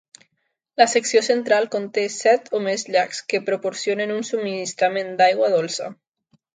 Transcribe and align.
La 0.81 0.87
secció 0.93 1.21
central 1.27 1.67
conté 1.75 2.07
set 2.15 2.49
o 2.59 2.63
més 2.69 2.87
llacs, 2.97 3.21
que 3.35 3.43
proporcionen 3.53 4.19
un 4.19 4.29
subministrament 4.35 5.17
d'aigua 5.23 5.57
dolça. 5.59 5.97